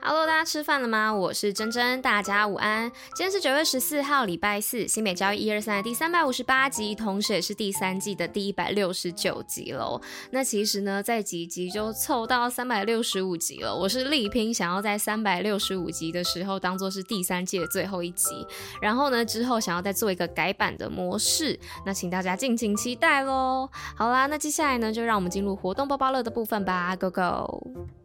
[0.00, 1.12] Hello，大家吃饭了吗？
[1.12, 2.90] 我是珍珍，大家午安。
[3.14, 10.00] 今天是九月十四号，礼拜四，新美交易一二三第三百五十八集，同时也是第三季的第一百六十九集喽。
[10.30, 13.74] 那其实呢，在几集就凑到三百六十五集了。
[13.74, 18.46] 我是力拼想要在三百六十五集的时候当做是第三季的最后一集，
[18.80, 23.68] 然后呢之后想要再做一个改版的模式，那请大家敬请期待喽。
[23.96, 27.97] 好啦，那接下来呢就让我们进入活动包包乐的部分吧，Go Go！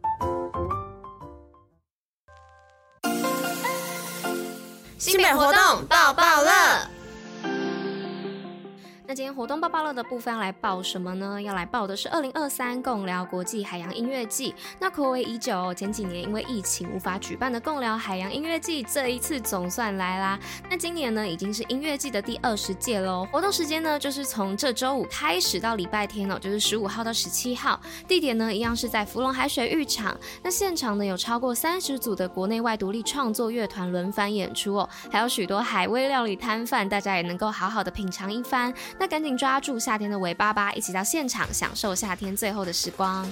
[5.04, 6.93] 新北活动爆爆乐。
[9.14, 11.40] 今天活动爆爆乐的部分要来报什么呢？
[11.40, 14.52] 要来报的是二零二三共聊国际海洋音乐季。
[14.80, 20.36] 那暌违已久，前几年因为疫情无法举办的共聊海洋音乐季，这一次总算来啦。
[20.68, 23.24] 那今年呢，已经是音乐季的第二十届喽。
[23.30, 27.80] 活动时间呢，就是从这周五开始到礼拜天哦，就是十五号到十七号。
[28.08, 30.16] 地点呢，一样是在福隆海水浴场。
[30.42, 38.74] 那现场呢，有超过三十组的国内外独立创作乐团轮番演出哦，还有许多海味料理摊贩，大家也能够好好的品尝一番。
[39.06, 43.28] 赶紧抓住夏天的尾巴吧，一起到现场享受夏天最后的时光。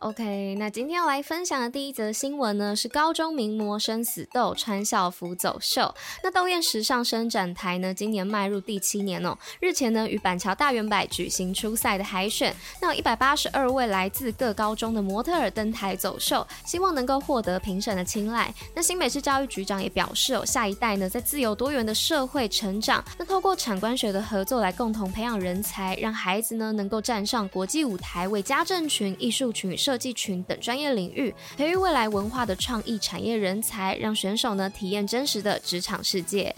[0.00, 5.92] OK，那今天要来分享的第一则新闻呢，是高中名模生死斗穿校服走秀。
[6.22, 9.36] 那斗艳时尚伸展台呢，今年迈入第七年哦。
[9.58, 18.54] 日前呢，与板桥大圆百举行初赛的海选，那有一百八十二位来自各高中的模特儿登台走秀，希望能够获得评审的青睐。
[18.76, 36.54] 那新北市教育局长也表示哦，下一代呢，在自由多元的社会成长，那透过产官学的合作来共同培养人才，让孩子呢能够站上国际舞台，为家政群、艺术群设计群等专业领域培育未来文化的创意产业人才，让选手呢体验真实的职场世界。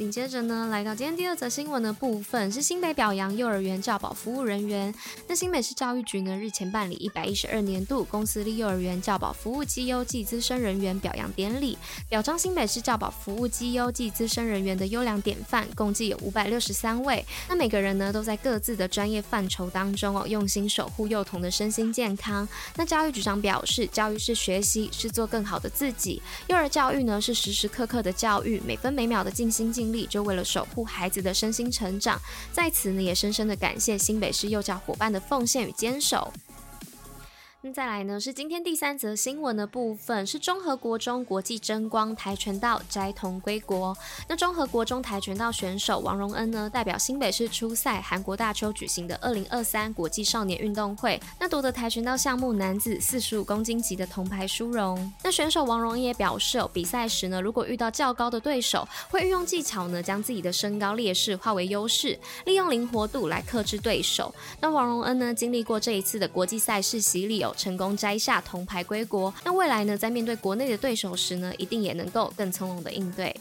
[0.00, 4.94] 紧接着呢，来到今天第二则新闻的部分是新北表扬幼儿园教保服务人员。
[5.28, 11.76] 那新北市教育局呢日前办理一百一十二年度公私立幼儿园教保服务绩优暨资深人员表扬典礼，
[12.08, 17.22] 表彰新北市教保服务绩优暨资深人员的优良典范，共计有五百六十三位。
[17.46, 22.48] 那每个人呢都在各自的专业范畴当中哦，用心守护幼童的身心健康。
[22.74, 26.22] 那教育局长表示，教育是学习，是做更好的自己。
[26.46, 32.20] 幼儿教育呢是时时刻刻的教育，每分每秒的尽心尽就为了守护孩子的身心成长，
[32.52, 36.32] 在此呢也深深的感谢新北市幼教伙伴的奉献与坚守。
[37.62, 43.94] 那再来呢，是今天第三则新闻的部分，是中和国中国际争光跆拳道摘铜归国。
[44.26, 55.12] 那中和国中跆拳道选手王荣恩呢，代表新北市出赛韩国大邱举行的二零二三国际少年运动会，那夺得跆拳道项目男子四十五公斤级的铜牌殊荣。
[55.22, 64.34] 那选手王荣恩也表示，哦，比赛时呢，如果遇到较高的对手，会运用技巧呢，将自己的身高劣势化为优势，利用灵活度来克制对手。
[64.62, 67.49] 那王荣恩呢，经历过这一次的国际赛事洗礼哦。
[67.54, 73.34] 成功摘下铜牌归国，那未来呢，在面对国内的对手时呢，一定也能够更从容的应对。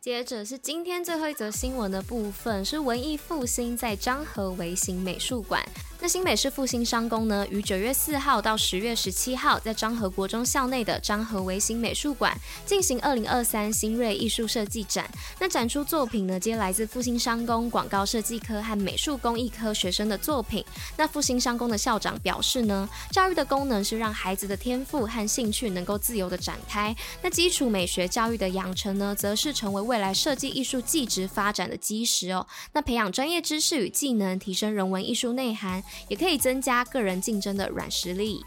[0.00, 5.62] 接着是今天最后一则新闻的部分，是文艺复兴在张和微型美术馆。
[6.00, 15.10] 那新北市复兴商工呢，于九月四号到十月十七号，在彰和国中校内的彰和微新美术馆进行二零二三新锐艺术设计展。
[15.40, 20.64] 那展出作品呢，皆来自复兴商工广告设计科和美术工艺科学生的作品。
[20.96, 26.94] 那复兴商工的校长表示呢，教育的功能是让孩子的天赋和兴趣能够自由的展开。
[27.20, 32.46] 那基础美学教育的养成呢，则是成为未来设计艺术技职发展的基石哦。
[32.72, 35.82] 那培养专业知识与技能，提升人文艺术内涵。
[36.08, 38.40] 也可以增加个人竞争的软实力。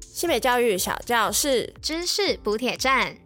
[0.00, 3.23] 西北教育小教室，知识补铁站。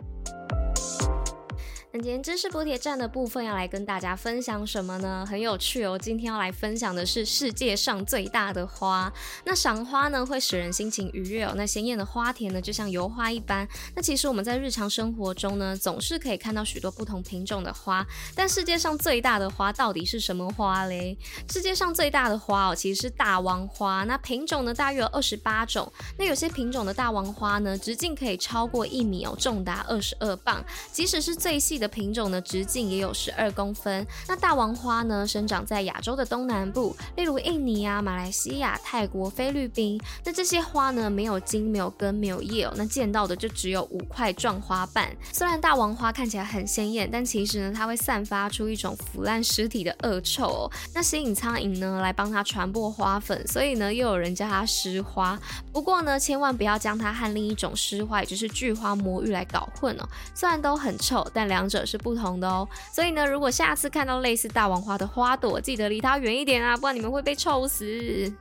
[1.90, 5.24] 那今天知识补帖站的部分要来跟大家分享什么呢？
[5.26, 9.10] 很有趣哦，今天要来分享的是世界上最大的花。
[9.46, 11.54] 那赏花呢，会使人心情愉悦哦。
[11.56, 13.66] 那鲜艳的花田呢，就像油画一般。
[13.96, 18.06] 那其实我们在日常生活中呢，总是可以看到许多不同品种的花。
[18.34, 21.16] 但世界上最大的花到底是什么花嘞？
[21.50, 24.04] 世界上最大的花哦，其实是大王花。
[24.04, 25.90] 那品种呢，大约有二十八种。
[26.18, 30.62] 那有些品种的大王花呢，直径可以超过一米哦，重达二十二磅。
[30.92, 34.06] 即使是最细的品种呢，直径也有十二公分。
[34.26, 40.00] 那大王花呢，生长在亚洲的东南部，例如印尼啊、马来西亚、泰国、菲律宾。
[40.24, 45.14] 那这些花呢，没有茎、没有根、没有叶哦，那见到的就只有五块状花瓣。
[45.32, 50.70] 虽然大王花看起来很鲜艳，但其实呢，它会散发出一种腐烂尸体的恶臭哦。
[50.94, 55.38] 那吸引苍蝇呢，来帮它传播花粉，所以呢，又有人叫它尸花。
[55.72, 60.08] 不过呢，千万不要将它和另一种尸花，也就是巨花魔芋来搞混哦。
[60.34, 62.68] 虽然都很臭，但两者是不同的哦。
[62.92, 68.32] 所以呢，如果下次看到类似大王花的花朵，记得离它远一点啊，不然你们会被臭死。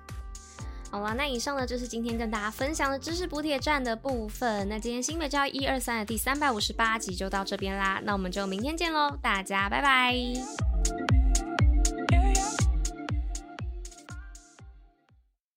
[0.90, 4.68] 好啦，那以上呢，就是今天跟大家分享的知识补铁站的部分。
[4.70, 10.67] 那今天新北教育一二三的第三百五十八集就到这边啦，那我们就明天见喽，大家拜拜。